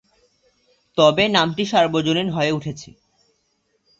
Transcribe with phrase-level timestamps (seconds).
[0.97, 2.89] তবে নামটি সার্বজনীন হয়ে উঠেছে।